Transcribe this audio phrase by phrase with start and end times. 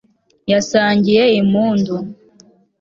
[0.51, 1.95] yasangiye impundu